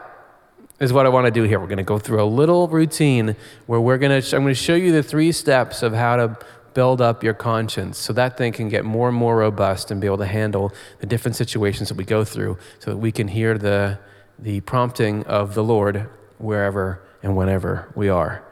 [0.81, 1.61] is what I want to do here.
[1.61, 3.37] We're going to go through a little routine
[3.67, 4.37] where we're going to.
[4.37, 6.39] I'm going to show you the three steps of how to
[6.75, 10.07] build up your conscience so that thing can get more and more robust and be
[10.07, 13.57] able to handle the different situations that we go through so that we can hear
[13.57, 13.99] the,
[14.39, 16.09] the prompting of the Lord
[16.39, 18.45] wherever and whenever we are.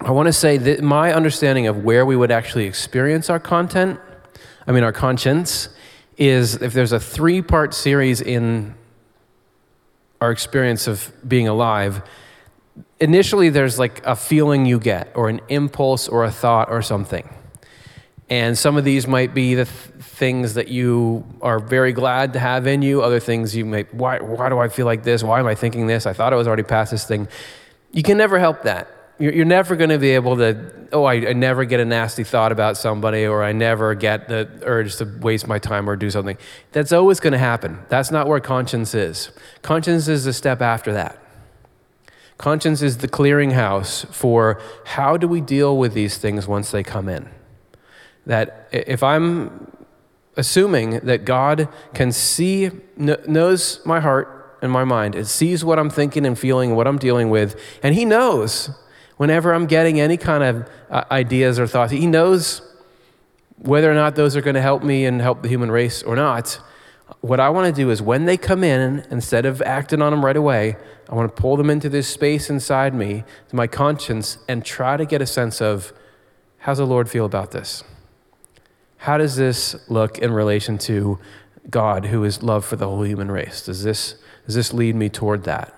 [0.00, 4.00] I want to say that my understanding of where we would actually experience our content,
[4.66, 5.68] I mean, our conscience,
[6.16, 8.74] is if there's a three part series in
[10.20, 12.02] our experience of being alive,
[12.98, 17.28] initially there's like a feeling you get, or an impulse, or a thought, or something.
[18.28, 22.38] And some of these might be the th- things that you are very glad to
[22.38, 23.02] have in you.
[23.02, 25.24] Other things you may, why, why do I feel like this?
[25.24, 26.06] Why am I thinking this?
[26.06, 27.26] I thought I was already past this thing.
[27.90, 28.88] You can never help that.
[29.18, 32.22] You're, you're never going to be able to, oh, I, I never get a nasty
[32.22, 36.08] thought about somebody, or I never get the urge to waste my time or do
[36.08, 36.38] something.
[36.70, 37.80] That's always going to happen.
[37.88, 39.30] That's not where conscience is.
[39.62, 41.19] Conscience is a step after that.
[42.40, 47.06] Conscience is the clearinghouse for how do we deal with these things once they come
[47.06, 47.28] in.
[48.24, 49.70] That if I'm
[50.38, 55.90] assuming that God can see, knows my heart and my mind, it sees what I'm
[55.90, 58.70] thinking and feeling, what I'm dealing with, and He knows
[59.18, 62.62] whenever I'm getting any kind of uh, ideas or thoughts, He knows
[63.58, 66.16] whether or not those are going to help me and help the human race or
[66.16, 66.58] not.
[67.20, 70.24] What I want to do is when they come in, instead of acting on them
[70.24, 70.76] right away,
[71.08, 74.96] I want to pull them into this space inside me, to my conscience, and try
[74.96, 75.92] to get a sense of
[76.58, 77.82] how's the Lord feel about this?
[78.98, 81.18] How does this look in relation to
[81.68, 83.64] God, who is love for the whole human race?
[83.64, 85.74] Does this, does this lead me toward that?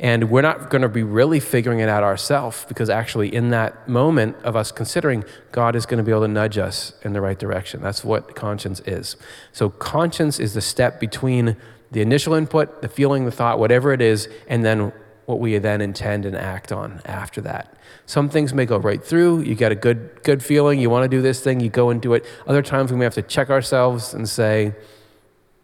[0.00, 3.86] And we're not going to be really figuring it out ourselves because actually, in that
[3.86, 7.20] moment of us considering, God is going to be able to nudge us in the
[7.20, 7.82] right direction.
[7.82, 9.16] That's what conscience is.
[9.52, 11.54] So, conscience is the step between
[11.90, 14.90] the initial input, the feeling, the thought, whatever it is, and then
[15.26, 17.76] what we then intend and act on after that.
[18.06, 19.40] Some things may go right through.
[19.40, 20.80] You get a good, good feeling.
[20.80, 22.24] You want to do this thing, you go and do it.
[22.46, 24.74] Other times we may have to check ourselves and say,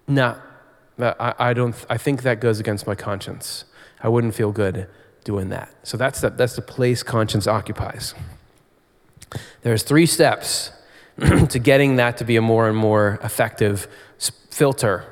[0.06, 0.36] nah,
[0.98, 3.64] I, I, don't, I think that goes against my conscience.
[4.02, 4.88] I wouldn't feel good
[5.24, 5.74] doing that.
[5.82, 8.14] So that's the, that's the place conscience occupies.
[9.62, 10.70] There's three steps
[11.48, 13.88] to getting that to be a more and more effective
[14.50, 15.04] filter.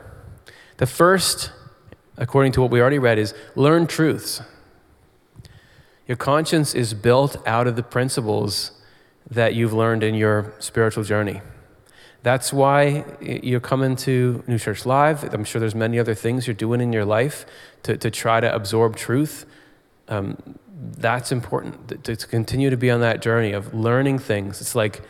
[0.76, 1.50] The first,
[2.16, 4.42] according to what we already read, is learn truths.
[6.06, 8.72] Your conscience is built out of the principles
[9.30, 11.40] that you've learned in your spiritual journey.
[12.24, 15.34] That's why you're coming to New Church Live.
[15.34, 17.44] I'm sure there's many other things you're doing in your life
[17.82, 19.44] to, to try to absorb truth.
[20.08, 20.38] Um,
[20.96, 24.62] that's important to, to continue to be on that journey of learning things.
[24.62, 25.02] It's like,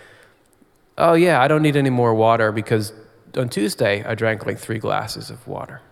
[0.98, 2.92] oh, yeah, I don't need any more water because
[3.37, 5.83] on Tuesday I drank like three glasses of water.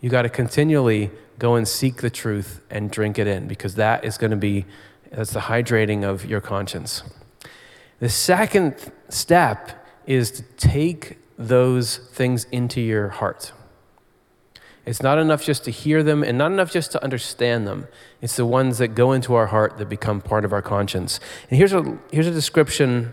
[0.00, 4.06] You got to continually go and seek the truth and drink it in because that
[4.06, 4.64] is going to be
[5.12, 7.02] that's the hydrating of your conscience.
[8.00, 13.52] The second step is to take those things into your heart.
[14.86, 17.88] It's not enough just to hear them and not enough just to understand them.
[18.22, 21.18] It's the ones that go into our heart that become part of our conscience.
[21.50, 23.12] And here's a, here's a description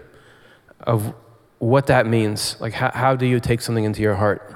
[0.81, 1.15] of
[1.57, 2.57] what that means.
[2.59, 4.55] Like, how, how do you take something into your heart?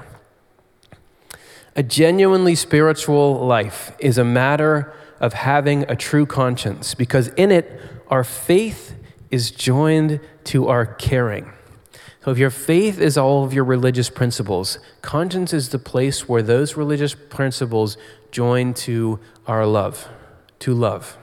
[1.74, 7.80] A genuinely spiritual life is a matter of having a true conscience because in it,
[8.08, 8.94] our faith
[9.30, 11.52] is joined to our caring.
[12.28, 16.42] So, if your faith is all of your religious principles, conscience is the place where
[16.42, 17.96] those religious principles
[18.30, 20.06] join to our love,
[20.58, 21.16] to love.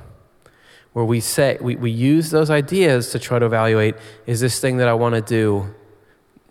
[0.94, 3.94] Where we say, we, we use those ideas to try to evaluate
[4.26, 5.76] is this thing that I want to do,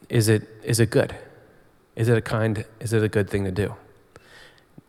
[0.08, 1.16] is it, is it good?
[1.96, 3.74] Is it a kind, is it a good thing to do?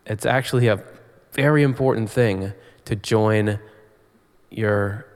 [0.05, 0.83] It's actually a
[1.31, 2.53] very important thing
[2.85, 3.57] to join
[4.51, 5.07] your,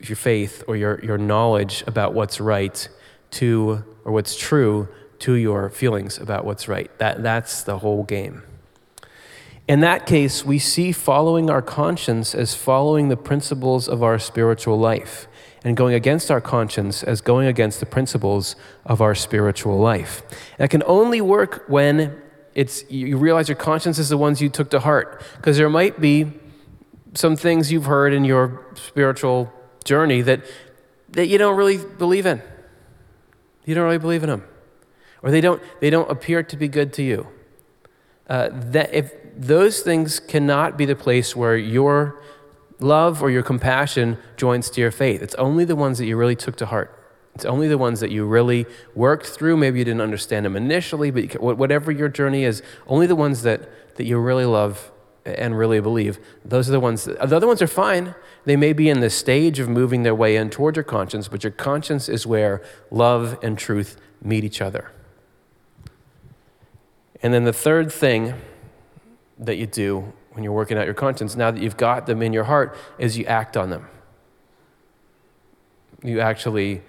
[0.00, 2.88] your faith or your, your knowledge about what's right
[3.32, 4.88] to, or what's true
[5.20, 6.90] to your feelings about what's right.
[6.98, 8.42] That, that's the whole game.
[9.66, 14.78] In that case, we see following our conscience as following the principles of our spiritual
[14.78, 15.26] life,
[15.64, 18.54] and going against our conscience as going against the principles
[18.86, 20.22] of our spiritual life.
[20.56, 22.22] That can only work when
[22.54, 26.00] it's, you realize your conscience is the ones you took to heart, because there might
[26.00, 26.32] be
[27.14, 29.52] some things you've heard in your spiritual
[29.84, 30.42] journey that,
[31.10, 32.40] that you don't really believe in.
[33.68, 34.44] You don't really believe in them.
[35.22, 37.28] Or they don't, they don't appear to be good to you.
[38.26, 42.18] Uh, that if those things cannot be the place where your
[42.80, 45.20] love or your compassion joins to your faith.
[45.20, 46.94] It's only the ones that you really took to heart.
[47.34, 48.64] It's only the ones that you really
[48.94, 49.58] worked through.
[49.58, 53.96] Maybe you didn't understand them initially, but whatever your journey is, only the ones that,
[53.96, 54.90] that you really love
[55.26, 58.14] and really believe, those are the ones, that, the other ones are fine.
[58.48, 61.44] They may be in the stage of moving their way in towards your conscience, but
[61.44, 64.90] your conscience is where love and truth meet each other.
[67.22, 68.32] And then the third thing
[69.38, 72.32] that you do when you're working out your conscience, now that you've got them in
[72.32, 73.86] your heart, is you act on them.
[76.02, 76.80] You actually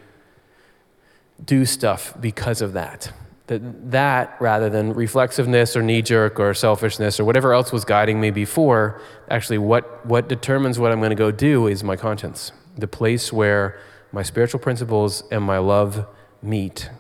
[1.44, 3.12] do stuff because of that.
[3.50, 8.22] That, that rather than reflexiveness or knee jerk or selfishness or whatever else was guiding
[8.22, 12.52] me before, actually, what, what determines what I'm going to go do is my conscience,
[12.78, 13.80] the place where
[14.12, 16.06] my spiritual principles and my love
[16.44, 16.92] meet.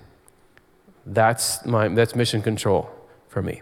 [1.06, 2.89] That's, my, that's mission control
[3.28, 3.62] for me.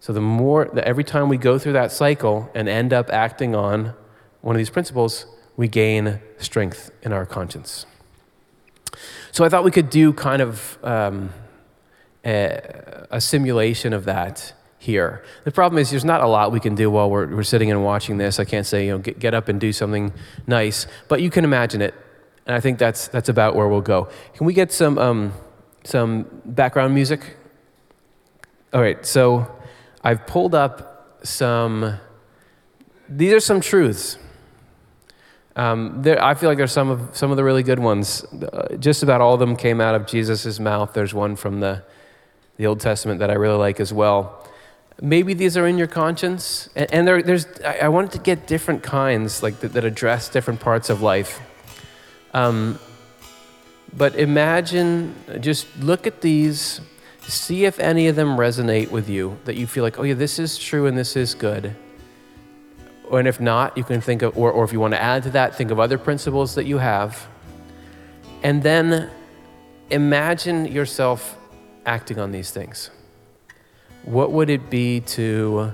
[0.00, 3.54] So the more that every time we go through that cycle and end up acting
[3.54, 3.94] on
[4.40, 5.26] one of these principles,
[5.56, 7.86] we gain strength in our conscience.
[9.30, 11.30] So I thought we could do kind of um,
[12.24, 15.24] a, a, simulation of that here.
[15.44, 17.84] The problem is there's not a lot we can do while we're, we're sitting and
[17.84, 18.38] watching this.
[18.38, 20.12] I can't say, you know, get, get up and do something
[20.46, 21.94] nice, but you can imagine it.
[22.46, 24.08] And I think that's, that's about where we'll go.
[24.34, 25.32] Can we get some, um,
[25.84, 27.36] some background music?
[28.72, 29.50] All right, so
[30.02, 31.98] I've pulled up some,
[33.08, 34.18] these are some truths
[35.56, 38.24] um, there, I feel like there's some of some of the really good ones.
[38.24, 40.92] Uh, just about all of them came out of Jesus' mouth.
[40.92, 41.84] There's one from the
[42.56, 44.46] the Old Testament that I really like as well.
[45.00, 47.46] Maybe these are in your conscience, and, and there, there's.
[47.64, 51.40] I, I, wanted to get different kinds, like that, that address different parts of life.
[52.32, 52.78] Um,
[53.96, 56.80] but imagine, just look at these,
[57.22, 59.38] see if any of them resonate with you.
[59.46, 61.74] That you feel like, oh yeah, this is true and this is good
[63.12, 65.30] and if not, you can think of, or, or if you want to add to
[65.30, 67.26] that, think of other principles that you have.
[68.42, 69.10] And then
[69.90, 71.38] imagine yourself
[71.86, 72.90] acting on these things.
[74.04, 75.72] What would it be to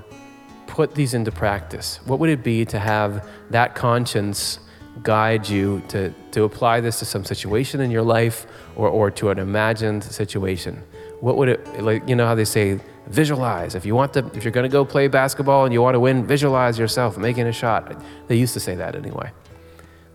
[0.67, 1.99] put these into practice?
[2.05, 4.59] What would it be to have that conscience
[5.03, 8.45] guide you to, to apply this to some situation in your life
[8.75, 10.81] or, or to an imagined situation?
[11.19, 13.75] What would it, like, you know how they say, visualize.
[13.75, 15.99] If you want to, if you're going to go play basketball and you want to
[15.99, 18.01] win, visualize yourself making a shot.
[18.27, 19.31] They used to say that anyway.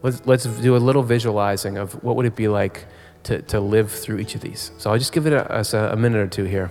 [0.02, 2.86] Let's, let's do a little visualizing of what would it be like
[3.26, 4.70] to, to live through each of these.
[4.78, 6.70] So I'll just give it a, a minute or two here.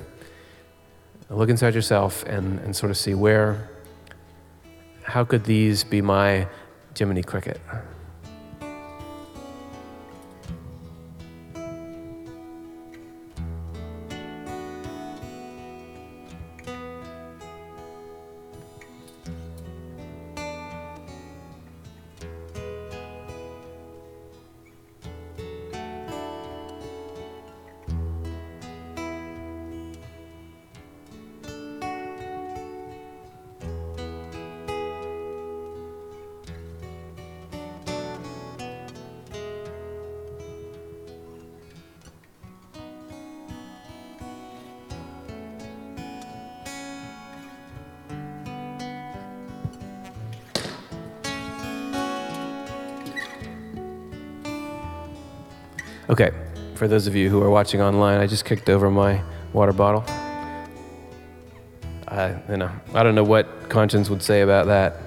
[1.29, 3.69] Look inside yourself and, and sort of see where,
[5.03, 6.47] how could these be my
[6.97, 7.59] Jiminy Cricket?
[56.07, 56.29] Okay,
[56.75, 60.03] for those of you who are watching online, I just kicked over my water bottle.
[62.07, 64.97] I, you know, I don't know what conscience would say about that.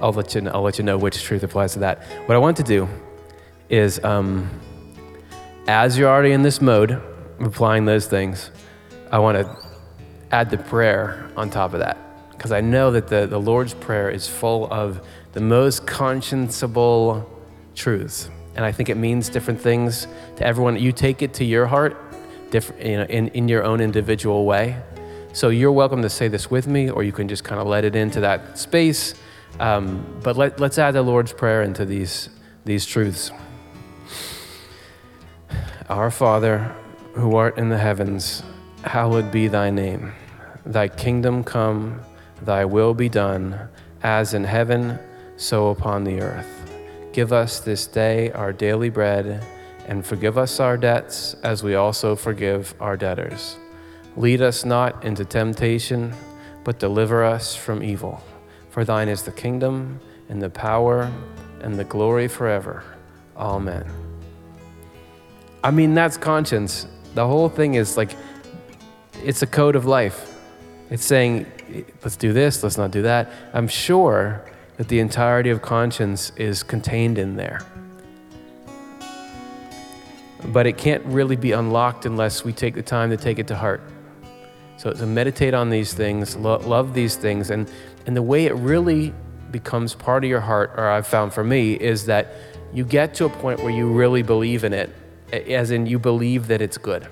[0.00, 2.02] I'll let you know, I'll let you know which truth applies to that.
[2.26, 2.88] What I want to do
[3.68, 4.50] is, um,
[5.68, 7.00] as you're already in this mode,
[7.38, 8.50] applying those things,
[9.12, 9.56] I want to
[10.32, 11.96] add the prayer on top of that.
[12.32, 17.24] Because I know that the, the Lord's Prayer is full of the most conscienceable
[17.76, 20.76] truths and I think it means different things to everyone.
[20.76, 21.96] You take it to your heart,
[22.50, 24.76] different, you know, in, in your own individual way.
[25.32, 27.84] So you're welcome to say this with me, or you can just kind of let
[27.84, 29.14] it into that space.
[29.58, 32.28] Um, but let, let's add the Lord's Prayer into these,
[32.64, 33.30] these truths.
[35.88, 36.74] Our Father,
[37.14, 38.42] who art in the heavens,
[38.84, 40.12] hallowed be thy name.
[40.66, 42.00] Thy kingdom come,
[42.42, 43.68] thy will be done,
[44.02, 44.98] as in heaven,
[45.36, 46.61] so upon the earth.
[47.12, 49.44] Give us this day our daily bread,
[49.86, 53.58] and forgive us our debts as we also forgive our debtors.
[54.16, 56.14] Lead us not into temptation,
[56.64, 58.24] but deliver us from evil.
[58.70, 60.00] For thine is the kingdom,
[60.30, 61.12] and the power,
[61.60, 62.82] and the glory forever.
[63.36, 63.84] Amen.
[65.62, 66.86] I mean, that's conscience.
[67.14, 68.16] The whole thing is like,
[69.22, 70.34] it's a code of life.
[70.88, 71.46] It's saying,
[72.02, 73.30] let's do this, let's not do that.
[73.52, 74.44] I'm sure
[74.76, 77.60] that the entirety of conscience is contained in there.
[80.46, 83.56] But it can't really be unlocked unless we take the time to take it to
[83.56, 83.80] heart.
[84.76, 87.70] So, to meditate on these things, lo- love these things, and,
[88.06, 89.14] and the way it really
[89.52, 92.34] becomes part of your heart, or I've found for me, is that
[92.72, 94.90] you get to a point where you really believe in it,
[95.32, 97.06] as in you believe that it's good.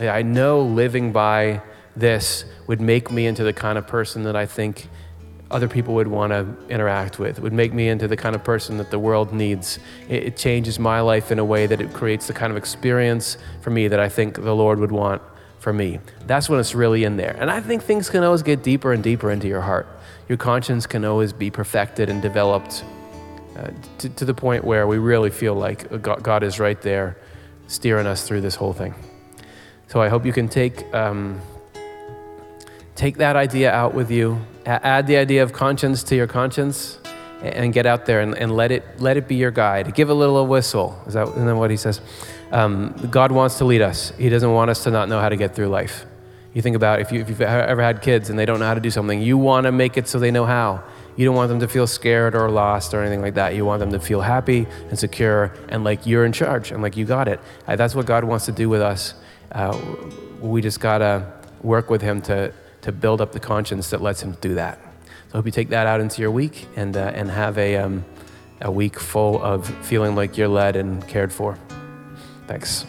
[0.00, 1.62] Like, I know living by
[1.94, 4.88] this would make me into the kind of person that I think
[5.50, 8.42] other people would want to interact with, it would make me into the kind of
[8.42, 9.78] person that the world needs.
[10.08, 13.38] It, it, changes my life in a way that it creates the kind of experience
[13.60, 15.22] for me that I think the Lord would want
[15.60, 16.00] for me.
[16.26, 17.36] That's when it's really in there.
[17.38, 19.86] And I think things can always get deeper and deeper into your heart.
[20.28, 22.84] Your conscience can always be perfected and developed
[23.56, 27.16] uh, to, to, the point where we really feel like God, God, is right there
[27.68, 28.94] steering us through this whole thing.
[29.86, 30.92] So I hope you can take.
[30.92, 31.40] Um,
[32.96, 36.98] take that idea out with you add the idea of conscience to your conscience
[37.42, 39.94] and get out there and, and let, it, let it be your guide.
[39.94, 41.00] Give a little a whistle.
[41.06, 42.00] Is that, isn't that what he says?
[42.50, 44.10] Um, God wants to lead us.
[44.18, 46.06] He doesn't want us to not know how to get through life.
[46.54, 48.74] You think about if, you, if you've ever had kids and they don't know how
[48.74, 50.82] to do something, you want to make it so they know how.
[51.14, 53.54] You don't want them to feel scared or lost or anything like that.
[53.54, 56.96] You want them to feel happy and secure and like you're in charge and like
[56.96, 57.40] you got it.
[57.66, 59.14] That's what God wants to do with us.
[59.52, 59.78] Uh,
[60.40, 61.30] we just got to
[61.62, 62.52] work with Him to,
[62.86, 64.78] to build up the conscience that lets him do that.
[65.04, 67.78] So I hope you take that out into your week and, uh, and have a,
[67.78, 68.04] um,
[68.60, 71.58] a week full of feeling like you're led and cared for.
[72.46, 72.86] Thanks.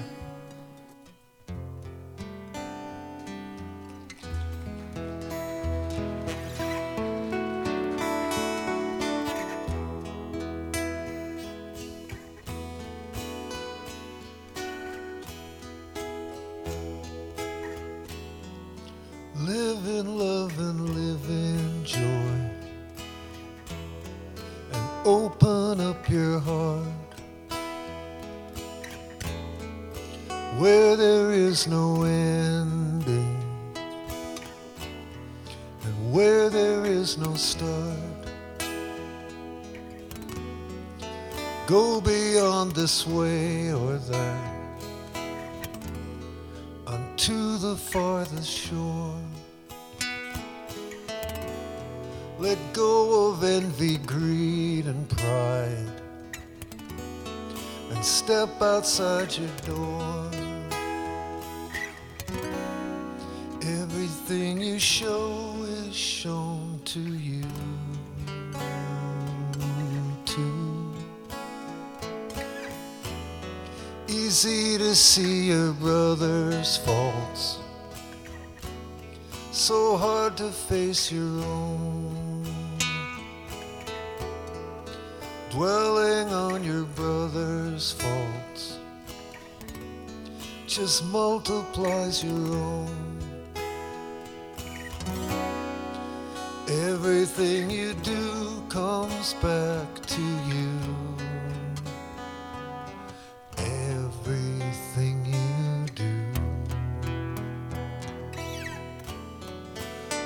[63.68, 67.43] Everything you show is shown to you
[70.24, 70.93] too.
[74.07, 77.59] Easy to see your brother's faults,
[79.51, 82.45] so hard to face your own.
[85.51, 88.78] Dwelling on your brother's faults
[90.68, 93.16] just multiplies your own.
[96.70, 100.80] Everything you do comes back to you.
[103.57, 106.15] Everything you do.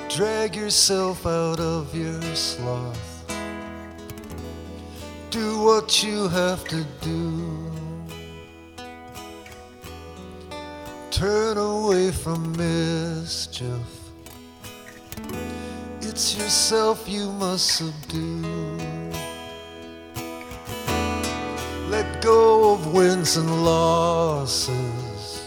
[0.10, 3.26] Drag yourself out of your sloth.
[5.30, 7.72] Do what you have to do.
[11.22, 14.01] turn away from mischief.
[16.14, 18.78] It's yourself you must subdue.
[21.88, 25.42] Let go of wins and losses.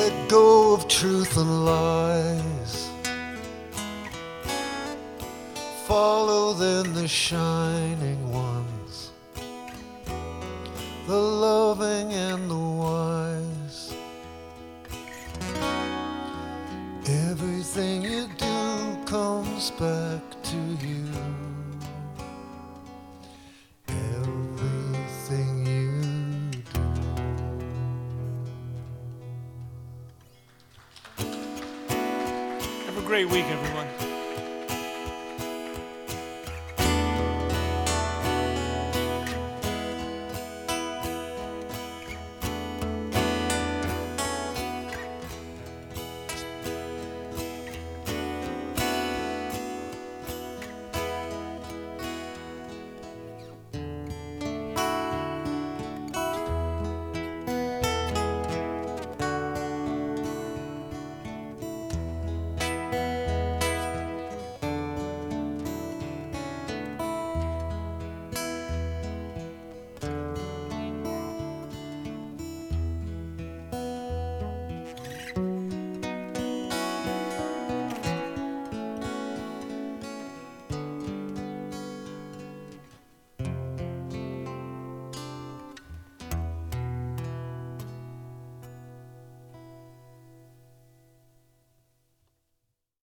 [0.00, 2.88] Let go of truth and lies.
[5.86, 9.10] Follow then the shining ones,
[11.06, 12.63] the loving and the
[33.26, 33.73] great week, everyone.